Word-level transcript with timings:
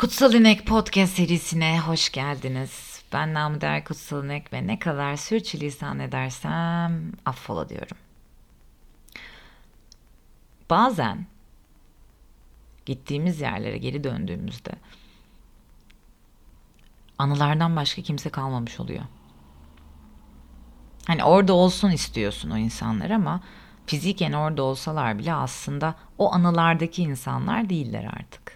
Kutsal 0.00 0.34
İnek 0.34 0.66
Podcast 0.66 1.12
serisine 1.12 1.80
hoş 1.80 2.12
geldiniz. 2.12 3.02
Ben 3.12 3.34
Namı 3.34 3.60
Değer 3.60 3.84
Kutsal 3.84 4.24
İnek 4.24 4.52
ve 4.52 4.66
ne 4.66 4.78
kadar 4.78 5.16
sürçülisan 5.16 5.98
edersem 5.98 7.12
affola 7.26 7.68
diyorum. 7.68 7.96
Bazen 10.70 11.26
gittiğimiz 12.86 13.40
yerlere 13.40 13.78
geri 13.78 14.04
döndüğümüzde 14.04 14.70
anılardan 17.18 17.76
başka 17.76 18.02
kimse 18.02 18.30
kalmamış 18.30 18.80
oluyor. 18.80 19.04
Hani 21.06 21.24
orada 21.24 21.52
olsun 21.52 21.90
istiyorsun 21.90 22.50
o 22.50 22.56
insanlar 22.56 23.10
ama 23.10 23.40
fiziken 23.86 24.32
orada 24.32 24.62
olsalar 24.62 25.18
bile 25.18 25.34
aslında 25.34 25.94
o 26.18 26.32
anılardaki 26.32 27.02
insanlar 27.02 27.68
değiller 27.68 28.04
artık. 28.04 28.49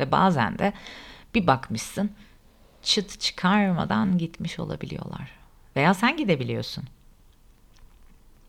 Ve 0.00 0.12
bazen 0.12 0.58
de 0.58 0.72
bir 1.34 1.46
bakmışsın 1.46 2.10
çıt 2.82 3.20
çıkarmadan 3.20 4.18
gitmiş 4.18 4.58
olabiliyorlar. 4.58 5.30
Veya 5.76 5.94
sen 5.94 6.16
gidebiliyorsun. 6.16 6.84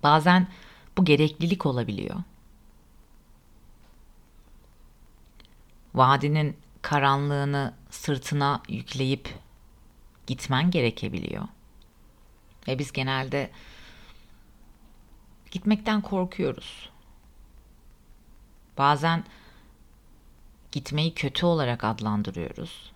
Bazen 0.03 0.47
bu 0.97 1.05
gereklilik 1.05 1.65
olabiliyor. 1.65 2.15
Vadinin 5.93 6.57
karanlığını 6.81 7.73
sırtına 7.89 8.63
yükleyip 8.69 9.35
gitmen 10.27 10.71
gerekebiliyor. 10.71 11.47
Ve 12.67 12.79
biz 12.79 12.91
genelde 12.91 13.51
gitmekten 15.51 16.01
korkuyoruz. 16.01 16.89
Bazen 18.77 19.23
gitmeyi 20.71 21.13
kötü 21.13 21.45
olarak 21.45 21.83
adlandırıyoruz. 21.83 22.91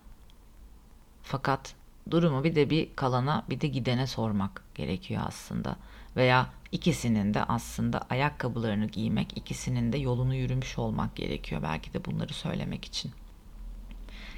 Fakat 1.24 1.76
durumu 2.12 2.44
bir 2.44 2.56
de 2.56 2.70
bir 2.70 2.96
kalana 2.96 3.44
bir 3.50 3.62
de 3.62 3.68
gidene 3.68 4.08
sormak 4.08 4.64
gerekiyor 4.76 5.24
aslında. 5.28 5.76
Veya 6.16 6.50
ikisinin 6.72 7.34
de 7.34 7.44
aslında 7.44 8.02
ayakkabılarını 8.10 8.86
giymek, 8.86 9.38
ikisinin 9.38 9.94
de 9.94 9.98
yolunu 9.98 10.36
yürümüş 10.36 10.78
olmak 10.78 11.16
gerekiyor 11.16 11.62
belki 11.64 11.94
de 11.94 12.06
bunları 12.06 12.34
söylemek 12.34 12.86
için. 12.86 13.12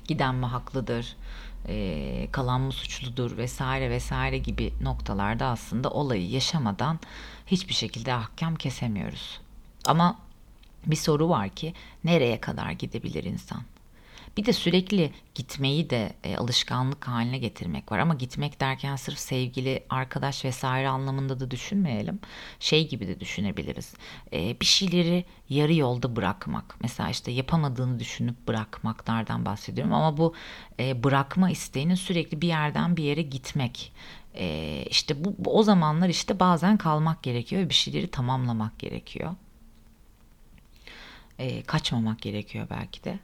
Giden 0.08 0.36
mi 0.36 0.46
haklıdır, 0.46 1.16
kalan 2.32 2.62
mı 2.62 2.72
suçludur 2.72 3.38
vesaire 3.38 3.90
vesaire 3.90 4.38
gibi 4.38 4.74
noktalarda 4.82 5.46
aslında 5.46 5.90
olayı 5.90 6.30
yaşamadan 6.30 7.00
hiçbir 7.48 7.74
şekilde 7.74 8.14
ahkam 8.14 8.56
kesemiyoruz. 8.56 9.42
Ama 9.86 10.20
bir 10.88 10.96
soru 10.96 11.30
var 11.30 11.50
ki 11.50 11.74
nereye 12.04 12.42
kadar 12.42 12.72
gidebilir 12.72 13.24
insan? 13.24 13.62
Bir 14.38 14.46
de 14.46 14.54
sürekli 14.54 15.12
gitmeyi 15.36 15.90
de 15.90 16.14
e, 16.24 16.38
alışkanlık 16.38 17.08
haline 17.08 17.38
getirmek 17.38 17.92
var 17.92 18.00
ama 18.00 18.14
gitmek 18.14 18.60
derken 18.60 18.96
sırf 18.96 19.20
sevgili, 19.20 19.84
arkadaş 19.90 20.46
vesaire 20.46 20.90
anlamında 20.90 21.40
da 21.40 21.52
düşünmeyelim. 21.52 22.20
Şey 22.60 22.90
gibi 22.90 23.08
de 23.08 23.20
düşünebiliriz. 23.20 23.94
E, 24.34 24.60
bir 24.60 24.66
şeyleri 24.66 25.26
yarı 25.50 25.74
yolda 25.74 26.16
bırakmak. 26.16 26.76
Mesela 26.82 27.10
işte 27.10 27.32
yapamadığını 27.32 28.00
düşünüp 28.00 28.48
bırakmaklardan 28.48 29.46
bahsediyorum 29.46 29.94
ama 29.94 30.18
bu 30.18 30.34
e, 30.80 31.04
bırakma 31.04 31.50
isteğinin 31.50 31.96
sürekli 31.96 32.42
bir 32.42 32.48
yerden 32.48 32.98
bir 32.98 33.04
yere 33.04 33.22
gitmek. 33.22 33.94
E, 34.34 34.86
işte 34.90 35.26
bu, 35.26 35.36
bu 35.38 35.58
o 35.58 35.64
zamanlar 35.64 36.10
işte 36.10 36.40
bazen 36.40 36.78
kalmak 36.78 37.24
gerekiyor 37.24 37.62
ve 37.62 37.70
bir 37.70 37.74
şeyleri 37.74 38.08
tamamlamak 38.08 38.80
gerekiyor 38.80 39.36
e, 41.40 41.64
kaçmamak 41.64 42.22
gerekiyor 42.22 42.68
belki 42.70 43.04
de. 43.04 43.20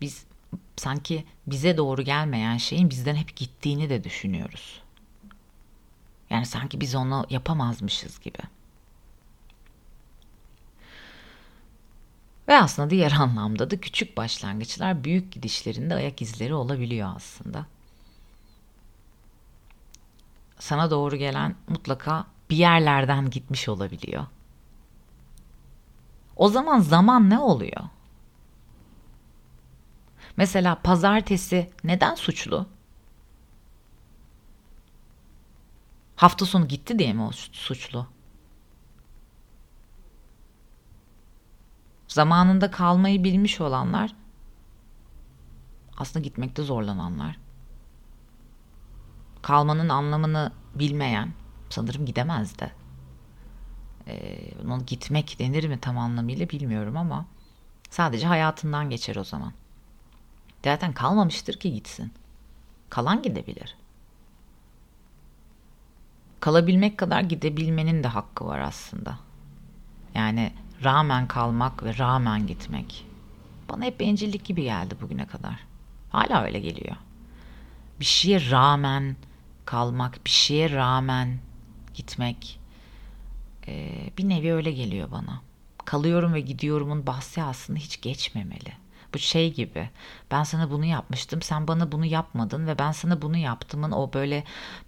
Biz 0.00 0.26
sanki 0.76 1.24
bize 1.46 1.76
doğru 1.76 2.02
gelmeyen 2.02 2.56
şeyin 2.56 2.90
bizden 2.90 3.14
hep 3.14 3.36
gittiğini 3.36 3.90
de 3.90 4.04
düşünüyoruz. 4.04 4.82
Yani 6.30 6.46
sanki 6.46 6.80
biz 6.80 6.94
onu 6.94 7.26
yapamazmışız 7.30 8.20
gibi. 8.20 8.38
Ve 12.48 12.56
aslında 12.56 12.90
diğer 12.90 13.12
anlamda 13.20 13.70
da 13.70 13.80
küçük 13.80 14.16
başlangıçlar 14.16 15.04
büyük 15.04 15.32
gidişlerinde 15.32 15.94
ayak 15.94 16.22
izleri 16.22 16.54
olabiliyor 16.54 17.12
aslında. 17.16 17.66
Sana 20.58 20.90
doğru 20.90 21.16
gelen 21.16 21.54
mutlaka 21.68 22.26
bir 22.50 22.56
yerlerden 22.56 23.30
gitmiş 23.30 23.68
olabiliyor. 23.68 24.26
O 26.38 26.48
zaman 26.48 26.80
zaman 26.80 27.30
ne 27.30 27.38
oluyor? 27.38 27.84
Mesela 30.36 30.74
pazartesi 30.82 31.70
neden 31.84 32.14
suçlu? 32.14 32.66
Hafta 36.16 36.46
sonu 36.46 36.68
gitti 36.68 36.98
diye 36.98 37.12
mi 37.12 37.22
o 37.22 37.32
suçlu? 37.32 38.06
Zamanında 42.08 42.70
kalmayı 42.70 43.24
bilmiş 43.24 43.60
olanlar 43.60 44.14
aslında 45.96 46.24
gitmekte 46.24 46.62
zorlananlar. 46.62 47.38
Kalmanın 49.42 49.88
anlamını 49.88 50.52
bilmeyen 50.74 51.32
sanırım 51.70 52.06
gidemez 52.06 52.58
de 52.58 52.70
e, 54.08 54.38
gitmek 54.86 55.38
denir 55.38 55.68
mi 55.68 55.80
tam 55.80 55.98
anlamıyla 55.98 56.48
bilmiyorum 56.48 56.96
ama 56.96 57.26
sadece 57.90 58.26
hayatından 58.26 58.90
geçer 58.90 59.16
o 59.16 59.24
zaman. 59.24 59.52
Zaten 60.64 60.92
kalmamıştır 60.92 61.60
ki 61.60 61.72
gitsin. 61.72 62.12
Kalan 62.90 63.22
gidebilir. 63.22 63.76
Kalabilmek 66.40 66.98
kadar 66.98 67.20
gidebilmenin 67.20 68.02
de 68.02 68.08
hakkı 68.08 68.46
var 68.46 68.58
aslında. 68.58 69.18
Yani 70.14 70.52
rağmen 70.84 71.28
kalmak 71.28 71.82
ve 71.82 71.98
rağmen 71.98 72.46
gitmek. 72.46 73.06
Bana 73.68 73.84
hep 73.84 74.00
bencillik 74.00 74.44
gibi 74.44 74.62
geldi 74.62 74.96
bugüne 75.00 75.26
kadar. 75.26 75.66
Hala 76.10 76.44
öyle 76.44 76.60
geliyor. 76.60 76.96
Bir 78.00 78.04
şeye 78.04 78.50
rağmen 78.50 79.16
kalmak, 79.64 80.24
bir 80.24 80.30
şeye 80.30 80.70
rağmen 80.70 81.38
gitmek 81.94 82.60
e, 83.68 83.90
bir 84.18 84.28
nevi 84.28 84.52
öyle 84.52 84.72
geliyor 84.72 85.10
bana. 85.10 85.42
Kalıyorum 85.84 86.34
ve 86.34 86.40
gidiyorumun 86.40 87.06
bahsi 87.06 87.42
aslında 87.42 87.78
hiç 87.78 88.00
geçmemeli. 88.00 88.72
Bu 89.14 89.18
şey 89.18 89.54
gibi 89.54 89.90
ben 90.30 90.42
sana 90.44 90.70
bunu 90.70 90.84
yapmıştım 90.84 91.42
sen 91.42 91.68
bana 91.68 91.92
bunu 91.92 92.06
yapmadın 92.06 92.66
ve 92.66 92.78
ben 92.78 92.92
sana 92.92 93.22
bunu 93.22 93.36
yaptımın 93.36 93.90
o 93.90 94.12
böyle 94.12 94.44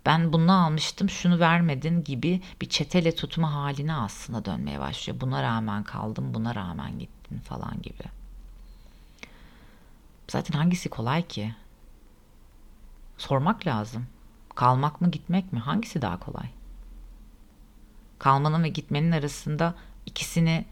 ben 0.07 0.33
bunu 0.33 0.65
almıştım 0.65 1.11
şunu 1.11 1.39
vermedin 1.39 2.05
gibi 2.05 2.43
bir 2.61 2.69
çetele 2.69 3.15
tutma 3.15 3.53
haline 3.55 3.95
aslında 3.95 4.45
dönmeye 4.45 4.81
başlıyor. 4.81 5.21
Buna 5.21 5.43
rağmen 5.43 5.85
kaldım 5.85 6.35
buna 6.35 6.55
rağmen 6.55 6.99
gittin 6.99 7.39
falan 7.39 7.83
gibi. 7.83 8.05
Zaten 10.29 10.59
hangisi 10.59 10.89
kolay 10.89 11.29
ki? 11.29 11.55
Sormak 13.19 13.67
lazım. 13.67 14.07
Kalmak 14.55 15.01
mı 15.01 15.11
gitmek 15.11 15.53
mi? 15.53 15.59
Hangisi 15.59 16.03
daha 16.03 16.21
kolay? 16.21 16.60
Kalmanın 18.21 18.63
ve 18.63 18.69
gitmenin 18.69 19.13
arasında 19.13 19.75
ikisini 20.07 20.65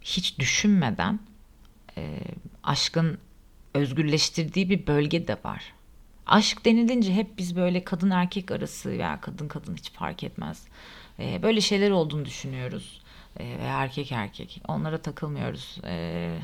hiç 0.00 0.38
düşünmeden 0.38 1.20
e, 1.96 2.20
aşkın 2.62 3.18
özgürleştirdiği 3.74 4.70
bir 4.70 4.86
bölge 4.86 5.28
de 5.28 5.36
var. 5.44 5.72
Aşk 6.26 6.64
denilince 6.64 7.14
hep 7.14 7.38
biz 7.38 7.56
böyle 7.56 7.84
kadın 7.84 8.10
erkek 8.10 8.50
arası 8.50 8.90
veya 8.90 9.20
kadın 9.20 9.48
kadın 9.48 9.74
hiç 9.76 9.90
fark 9.90 10.22
etmez. 10.22 10.64
E, 11.18 11.42
böyle 11.42 11.60
şeyler 11.60 11.90
olduğunu 11.90 12.24
düşünüyoruz. 12.24 13.02
E, 13.36 13.44
veya 13.44 13.82
erkek 13.82 14.12
erkek. 14.12 14.62
Onlara 14.68 15.02
takılmıyoruz. 15.02 15.78
E, 15.84 16.38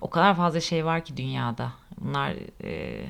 o 0.00 0.10
kadar 0.10 0.36
fazla 0.36 0.60
şey 0.60 0.84
var 0.84 1.04
ki 1.04 1.16
dünyada. 1.16 1.72
Bunlar 2.00 2.34
e, 2.64 3.04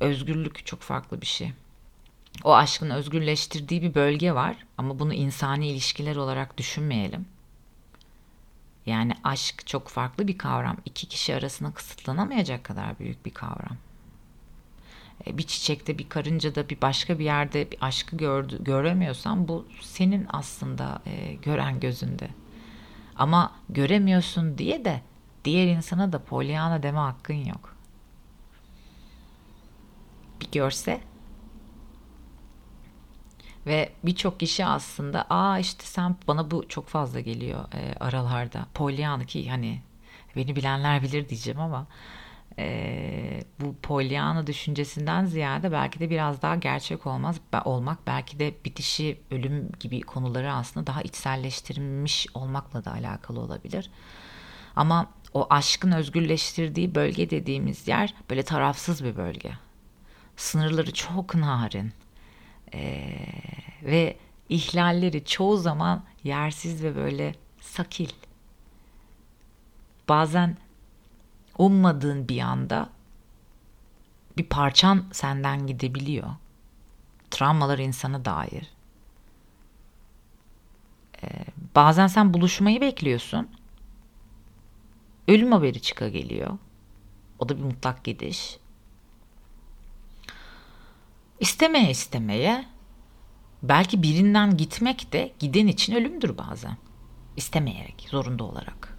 özgürlük 0.00 0.66
çok 0.66 0.80
farklı 0.80 1.20
bir 1.20 1.26
şey 1.26 1.52
o 2.44 2.54
aşkın 2.54 2.90
özgürleştirdiği 2.90 3.82
bir 3.82 3.94
bölge 3.94 4.32
var 4.32 4.56
ama 4.78 4.98
bunu 4.98 5.14
insani 5.14 5.68
ilişkiler 5.68 6.16
olarak 6.16 6.58
düşünmeyelim. 6.58 7.26
Yani 8.86 9.12
aşk 9.24 9.66
çok 9.66 9.88
farklı 9.88 10.28
bir 10.28 10.38
kavram. 10.38 10.76
İki 10.84 11.08
kişi 11.08 11.34
arasında 11.34 11.70
kısıtlanamayacak 11.70 12.64
kadar 12.64 12.98
büyük 12.98 13.26
bir 13.26 13.30
kavram. 13.30 13.76
E, 15.26 15.38
bir 15.38 15.42
çiçekte, 15.42 15.98
bir 15.98 16.08
karıncada, 16.08 16.68
bir 16.68 16.80
başka 16.80 17.18
bir 17.18 17.24
yerde 17.24 17.70
bir 17.70 17.78
aşkı 17.80 18.16
gördü, 18.16 18.64
göremiyorsan 18.64 19.48
bu 19.48 19.66
senin 19.80 20.26
aslında 20.30 21.02
e, 21.06 21.34
gören 21.34 21.80
gözünde. 21.80 22.28
Ama 23.16 23.52
göremiyorsun 23.68 24.58
diye 24.58 24.84
de 24.84 25.00
diğer 25.44 25.66
insana 25.66 26.12
da 26.12 26.24
polyana 26.24 26.82
deme 26.82 26.98
hakkın 26.98 27.34
yok. 27.34 27.74
Bir 30.40 30.50
görse 30.52 31.00
Ve 33.66 33.92
birçok 34.04 34.40
kişi 34.40 34.66
aslında 34.66 35.26
aa 35.30 35.58
işte 35.58 35.84
sen 35.84 36.16
bana 36.28 36.50
bu 36.50 36.68
çok 36.68 36.88
fazla 36.88 37.20
geliyor 37.20 37.64
e, 37.74 37.94
aralarda. 38.00 38.66
Pollyanna 38.74 39.24
ki 39.24 39.50
hani 39.50 39.80
beni 40.36 40.56
bilenler 40.56 41.02
bilir 41.02 41.28
diyeceğim 41.28 41.60
ama 41.60 41.86
e, 42.58 43.40
bu 43.60 43.76
Pollyanna 43.82 44.46
düşüncesinden 44.46 45.24
ziyade 45.24 45.72
belki 45.72 46.00
de 46.00 46.10
biraz 46.10 46.42
daha 46.42 46.56
gerçek 46.56 47.06
olmaz 47.06 47.40
olmak 47.64 48.06
belki 48.06 48.38
de 48.38 48.54
bitişi 48.64 49.20
ölüm 49.30 49.72
gibi 49.80 50.00
konuları 50.00 50.52
aslında 50.52 50.86
daha 50.86 51.02
içselleştirilmiş 51.02 52.26
olmakla 52.34 52.84
da 52.84 52.92
alakalı 52.92 53.40
olabilir. 53.40 53.90
Ama 54.76 55.06
o 55.34 55.46
aşkın 55.50 55.92
özgürleştirdiği 55.92 56.94
bölge 56.94 57.30
dediğimiz 57.30 57.88
yer 57.88 58.14
böyle 58.30 58.42
tarafsız 58.42 59.04
bir 59.04 59.16
bölge. 59.16 59.52
Sınırları 60.36 60.92
çok 60.92 61.34
narin 61.34 61.92
ee, 62.74 63.16
ve 63.82 64.16
ihlalleri 64.48 65.24
çoğu 65.24 65.56
zaman 65.56 66.04
yersiz 66.24 66.84
ve 66.84 66.96
böyle 66.96 67.34
sakil. 67.60 68.10
Bazen 70.08 70.56
ummadığın 71.58 72.28
bir 72.28 72.40
anda 72.40 72.88
bir 74.38 74.46
parçan 74.46 75.04
senden 75.12 75.66
gidebiliyor. 75.66 76.30
Travmalar 77.30 77.78
insana 77.78 78.24
dair. 78.24 78.70
Ee, 81.22 81.28
bazen 81.74 82.06
sen 82.06 82.34
buluşmayı 82.34 82.80
bekliyorsun. 82.80 83.48
Ölüm 85.28 85.52
haberi 85.52 85.82
çıka 85.82 86.08
geliyor. 86.08 86.58
O 87.38 87.48
da 87.48 87.58
bir 87.58 87.62
mutlak 87.62 88.04
gidiş. 88.04 88.58
İstemeye 91.40 91.90
istemeye 91.90 92.66
belki 93.62 94.02
birinden 94.02 94.56
gitmek 94.56 95.12
de 95.12 95.32
giden 95.38 95.66
için 95.66 95.94
ölümdür 95.94 96.38
bazen. 96.38 96.76
İstemeyerek, 97.36 98.06
zorunda 98.10 98.44
olarak. 98.44 98.98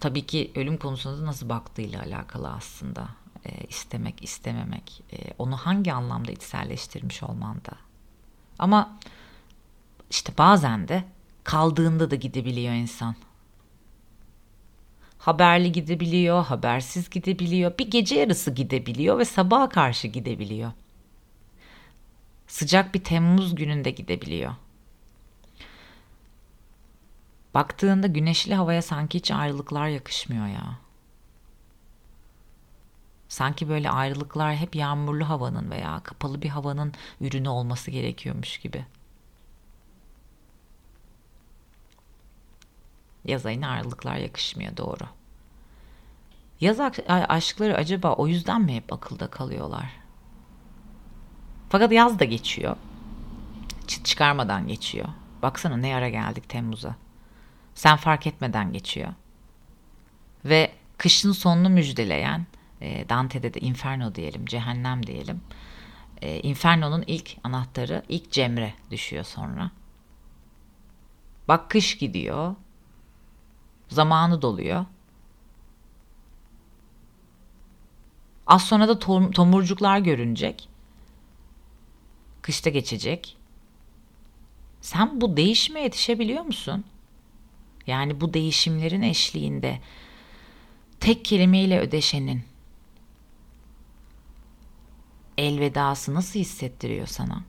Tabii 0.00 0.26
ki 0.26 0.52
ölüm 0.54 0.76
konusunda 0.78 1.26
nasıl 1.26 1.48
baktığıyla 1.48 2.02
alakalı 2.02 2.50
aslında. 2.50 3.08
E, 3.44 3.64
istemek, 3.64 4.24
istememek, 4.24 5.02
e, 5.12 5.16
onu 5.38 5.56
hangi 5.56 5.92
anlamda 5.92 6.32
içselleştirmiş 6.32 7.22
olman 7.22 7.56
da. 7.56 7.72
Ama 8.58 8.98
işte 10.10 10.32
bazen 10.38 10.88
de 10.88 11.04
kaldığında 11.44 12.10
da 12.10 12.14
gidebiliyor 12.14 12.74
insan. 12.74 13.14
Haberli 15.28 15.72
gidebiliyor, 15.72 16.44
habersiz 16.44 17.10
gidebiliyor, 17.10 17.78
bir 17.78 17.90
gece 17.90 18.14
yarısı 18.14 18.50
gidebiliyor 18.50 19.18
ve 19.18 19.24
sabaha 19.24 19.68
karşı 19.68 20.08
gidebiliyor. 20.08 20.72
Sıcak 22.46 22.94
bir 22.94 23.04
Temmuz 23.04 23.54
gününde 23.54 23.90
gidebiliyor. 23.90 24.54
Baktığında 27.54 28.06
güneşli 28.06 28.54
havaya 28.54 28.82
sanki 28.82 29.18
hiç 29.18 29.30
ayrılıklar 29.30 29.88
yakışmıyor 29.88 30.46
ya. 30.46 30.78
Sanki 33.28 33.68
böyle 33.68 33.90
ayrılıklar 33.90 34.56
hep 34.56 34.74
yağmurlu 34.76 35.28
havanın 35.28 35.70
veya 35.70 36.00
kapalı 36.04 36.42
bir 36.42 36.48
havanın 36.48 36.92
ürünü 37.20 37.48
olması 37.48 37.90
gerekiyormuş 37.90 38.58
gibi. 38.58 38.84
Yaz 43.24 43.46
ayına 43.46 43.68
ayrılıklar 43.68 44.16
yakışmıyor 44.16 44.76
doğru. 44.76 45.17
Yaz 46.60 46.80
aşkları 47.08 47.76
acaba 47.76 48.12
o 48.12 48.26
yüzden 48.26 48.62
mi 48.62 48.74
hep 48.74 48.92
akılda 48.92 49.26
kalıyorlar? 49.26 49.90
Fakat 51.68 51.92
yaz 51.92 52.18
da 52.18 52.24
geçiyor. 52.24 52.76
Çıt 53.86 54.04
çıkarmadan 54.04 54.68
geçiyor. 54.68 55.08
Baksana 55.42 55.76
ne 55.76 55.94
ara 55.94 56.08
geldik 56.08 56.48
Temmuz'a. 56.48 56.96
Sen 57.74 57.96
fark 57.96 58.26
etmeden 58.26 58.72
geçiyor. 58.72 59.08
Ve 60.44 60.72
kışın 60.98 61.32
sonunu 61.32 61.68
müjdeleyen 61.68 62.46
e, 62.80 63.08
Dante'de 63.08 63.54
de 63.54 63.60
Inferno 63.60 64.14
diyelim, 64.14 64.46
cehennem 64.46 65.06
diyelim. 65.06 65.40
E, 66.22 66.40
Inferno'nun 66.40 67.04
ilk 67.06 67.36
anahtarı 67.44 68.02
ilk 68.08 68.32
Cemre 68.32 68.74
düşüyor 68.90 69.24
sonra. 69.24 69.70
Bak 71.48 71.70
kış 71.70 71.98
gidiyor. 71.98 72.54
Zamanı 73.88 74.42
doluyor. 74.42 74.84
Az 78.48 78.62
sonra 78.62 78.88
da 78.88 78.98
tom, 78.98 79.30
tomurcuklar 79.30 79.98
görünecek. 79.98 80.68
Kışta 82.42 82.70
geçecek. 82.70 83.36
Sen 84.80 85.20
bu 85.20 85.36
değişime 85.36 85.80
yetişebiliyor 85.80 86.42
musun? 86.42 86.84
Yani 87.86 88.20
bu 88.20 88.34
değişimlerin 88.34 89.02
eşliğinde 89.02 89.80
tek 91.00 91.24
kelimeyle 91.24 91.80
ödeşenin 91.80 92.42
elvedası 95.38 96.14
nasıl 96.14 96.40
hissettiriyor 96.40 97.06
sana? 97.06 97.42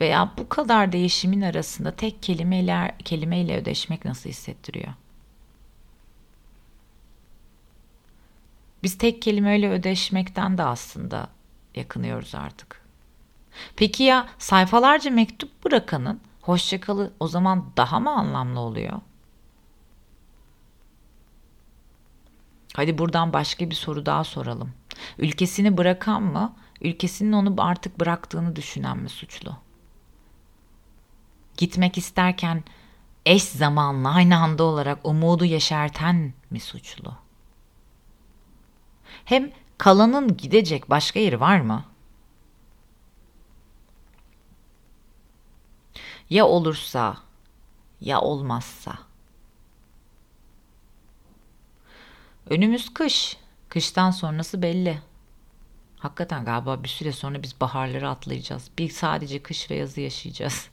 Veya 0.00 0.32
bu 0.38 0.48
kadar 0.48 0.92
değişimin 0.92 1.40
arasında 1.40 1.96
tek 1.96 2.22
kelimeyle, 2.22 2.96
kelimeyle 3.04 3.56
ödeşmek 3.56 4.04
nasıl 4.04 4.30
hissettiriyor? 4.30 4.92
Biz 8.82 8.98
tek 8.98 9.22
kelimeyle 9.22 9.70
ödeşmekten 9.70 10.58
de 10.58 10.62
aslında 10.62 11.28
yakınıyoruz 11.74 12.34
artık. 12.34 12.82
Peki 13.76 14.02
ya 14.02 14.28
sayfalarca 14.38 15.10
mektup 15.10 15.64
bırakanın 15.64 16.20
hoşçakalı 16.42 17.12
o 17.20 17.28
zaman 17.28 17.66
daha 17.76 18.00
mı 18.00 18.10
anlamlı 18.10 18.60
oluyor? 18.60 19.00
Hadi 22.74 22.98
buradan 22.98 23.32
başka 23.32 23.70
bir 23.70 23.74
soru 23.74 24.06
daha 24.06 24.24
soralım. 24.24 24.72
Ülkesini 25.18 25.76
bırakan 25.76 26.22
mı, 26.22 26.56
ülkesinin 26.80 27.32
onu 27.32 27.54
artık 27.58 28.00
bıraktığını 28.00 28.56
düşünen 28.56 28.98
mi 28.98 29.08
suçlu? 29.08 29.56
Gitmek 31.56 31.98
isterken 31.98 32.64
eş 33.26 33.42
zamanlı 33.42 34.08
aynı 34.08 34.38
anda 34.38 34.62
olarak 34.62 34.98
umudu 35.06 35.44
yeşerten 35.44 36.32
mi 36.50 36.60
suçlu? 36.60 37.14
Hem 39.24 39.52
kalanın 39.78 40.36
gidecek 40.36 40.90
başka 40.90 41.18
yeri 41.18 41.40
var 41.40 41.60
mı? 41.60 41.84
Ya 46.30 46.46
olursa 46.46 47.16
ya 48.00 48.20
olmazsa. 48.20 48.98
Önümüz 52.50 52.94
kış. 52.94 53.36
Kıştan 53.68 54.10
sonrası 54.10 54.62
belli. 54.62 54.98
Hakikaten 55.98 56.44
galiba 56.44 56.84
bir 56.84 56.88
süre 56.88 57.12
sonra 57.12 57.42
biz 57.42 57.60
baharları 57.60 58.08
atlayacağız. 58.08 58.70
Bir 58.78 58.90
sadece 58.90 59.42
kış 59.42 59.70
ve 59.70 59.74
yazı 59.74 60.00
yaşayacağız. 60.00 60.68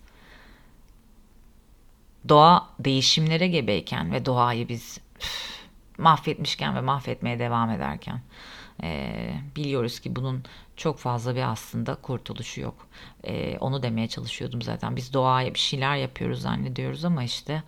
Doğa 2.29 2.69
değişimlere 2.79 3.47
gebeyken 3.47 4.11
ve 4.11 4.25
doğayı 4.25 4.69
biz 4.69 4.99
üf, 5.17 5.58
mahvetmişken 5.99 6.75
ve 6.75 6.81
mahvetmeye 6.81 7.39
devam 7.39 7.69
ederken 7.69 8.21
e, 8.83 9.13
biliyoruz 9.55 9.99
ki 9.99 10.15
bunun 10.15 10.43
çok 10.75 10.99
fazla 10.99 11.35
bir 11.35 11.51
aslında 11.51 11.95
kurtuluşu 11.95 12.61
yok. 12.61 12.87
E, 13.23 13.57
onu 13.57 13.83
demeye 13.83 14.07
çalışıyordum 14.07 14.61
zaten. 14.61 14.95
Biz 14.95 15.13
doğaya 15.13 15.53
bir 15.53 15.59
şeyler 15.59 15.95
yapıyoruz 15.95 16.41
zannediyoruz 16.41 17.05
ama 17.05 17.23
işte 17.23 17.63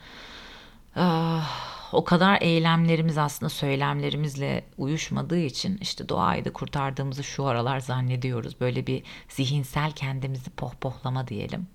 ah, 0.95 1.91
o 1.93 2.03
kadar 2.03 2.41
eylemlerimiz 2.41 3.17
aslında 3.17 3.49
söylemlerimizle 3.49 4.63
uyuşmadığı 4.77 5.39
için 5.39 5.77
işte 5.81 6.09
doğayı 6.09 6.45
da 6.45 6.53
kurtardığımızı 6.53 7.23
şu 7.23 7.45
aralar 7.45 7.79
zannediyoruz. 7.79 8.59
Böyle 8.59 8.87
bir 8.87 9.03
zihinsel 9.29 9.91
kendimizi 9.91 10.49
pohpohlama 10.49 11.27
diyelim. 11.27 11.67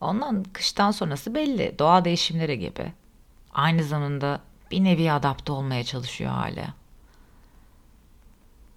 Ondan 0.00 0.44
kıştan 0.52 0.90
sonrası 0.90 1.34
belli. 1.34 1.78
Doğa 1.78 2.04
değişimleri 2.04 2.58
gibi. 2.58 2.92
Aynı 3.54 3.84
zamanda 3.84 4.40
bir 4.70 4.84
nevi 4.84 5.12
adapte 5.12 5.52
olmaya 5.52 5.84
çalışıyor 5.84 6.30
hala. 6.30 6.74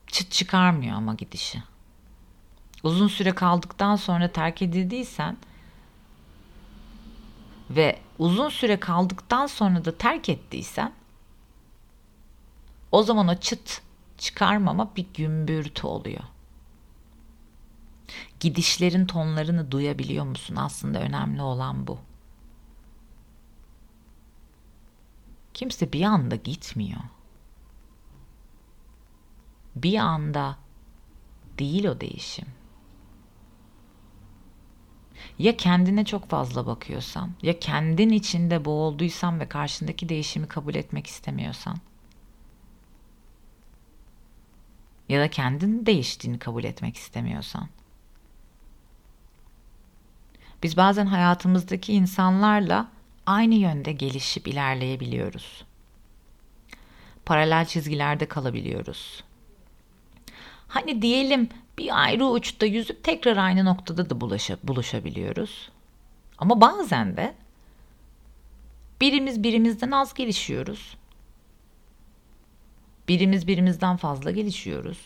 Çıt 0.07 0.31
çıkarmıyor 0.31 0.95
ama 0.95 1.13
gidişi. 1.13 1.63
Uzun 2.83 3.07
süre 3.07 3.35
kaldıktan 3.35 3.95
sonra 3.95 4.31
terk 4.31 4.61
edildiysen 4.61 5.37
ve 7.69 7.99
uzun 8.19 8.49
süre 8.49 8.79
kaldıktan 8.79 9.47
sonra 9.47 9.85
da 9.85 9.97
terk 9.97 10.29
ettiysen 10.29 10.93
o 12.91 13.03
zaman 13.03 13.27
o 13.27 13.35
çıt 13.35 13.81
çıkarmama 14.17 14.95
bir 14.95 15.05
gümbürtü 15.13 15.87
oluyor. 15.87 16.23
Gidişlerin 18.39 19.05
tonlarını 19.05 19.71
duyabiliyor 19.71 20.25
musun? 20.25 20.55
Aslında 20.55 20.99
önemli 20.99 21.41
olan 21.41 21.87
bu. 21.87 21.99
Kimse 25.61 25.93
bir 25.93 26.03
anda 26.03 26.35
gitmiyor. 26.35 27.01
Bir 29.75 29.97
anda 29.97 30.57
değil 31.59 31.85
o 31.85 32.01
değişim. 32.01 32.47
Ya 35.39 35.57
kendine 35.57 36.05
çok 36.05 36.29
fazla 36.29 36.65
bakıyorsan, 36.65 37.31
ya 37.41 37.59
kendin 37.59 38.09
içinde 38.09 38.65
boğulduysan 38.65 39.39
ve 39.39 39.49
karşındaki 39.49 40.09
değişimi 40.09 40.47
kabul 40.47 40.75
etmek 40.75 41.07
istemiyorsan, 41.07 41.77
ya 45.09 45.21
da 45.21 45.29
kendin 45.29 45.85
değiştiğini 45.85 46.39
kabul 46.39 46.63
etmek 46.63 46.97
istemiyorsan. 46.97 47.69
Biz 50.63 50.77
bazen 50.77 51.05
hayatımızdaki 51.05 51.93
insanlarla 51.93 52.91
aynı 53.25 53.55
yönde 53.55 53.91
gelişip 53.91 54.47
ilerleyebiliyoruz. 54.47 55.63
Paralel 57.25 57.65
çizgilerde 57.65 58.25
kalabiliyoruz. 58.25 59.23
Hani 60.67 61.01
diyelim 61.01 61.49
bir 61.77 62.01
ayrı 62.03 62.25
uçta 62.25 62.65
yüzüp 62.65 63.03
tekrar 63.03 63.37
aynı 63.37 63.65
noktada 63.65 64.09
da 64.09 64.21
bulaşa, 64.21 64.57
buluşabiliyoruz. 64.63 65.69
Ama 66.37 66.61
bazen 66.61 67.17
de 67.17 67.33
birimiz 69.01 69.43
birimizden 69.43 69.91
az 69.91 70.13
gelişiyoruz. 70.13 70.97
Birimiz 73.07 73.47
birimizden 73.47 73.97
fazla 73.97 74.31
gelişiyoruz. 74.31 74.97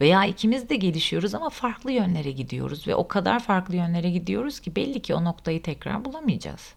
Veya 0.00 0.24
ikimiz 0.24 0.68
de 0.68 0.76
gelişiyoruz 0.76 1.34
ama 1.34 1.50
farklı 1.50 1.92
yönlere 1.92 2.30
gidiyoruz 2.30 2.88
ve 2.88 2.94
o 2.94 3.08
kadar 3.08 3.40
farklı 3.40 3.76
yönlere 3.76 4.10
gidiyoruz 4.10 4.60
ki 4.60 4.76
belli 4.76 5.02
ki 5.02 5.14
o 5.14 5.24
noktayı 5.24 5.62
tekrar 5.62 6.04
bulamayacağız. 6.04 6.74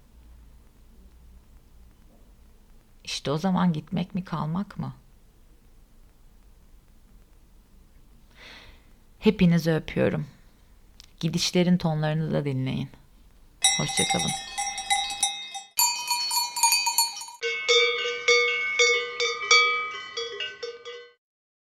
İşte 3.28 3.34
o 3.34 3.38
zaman 3.38 3.74
gitmek 3.74 4.16
mi 4.16 4.24
kalmak 4.24 4.80
mı? 4.80 4.94
Hepinizi 9.20 9.72
öpüyorum. 9.72 10.28
Gidişlerin 11.20 11.78
tonlarını 11.78 12.34
da 12.34 12.46
dinleyin. 12.46 12.90
Hoşçakalın. 13.80 14.32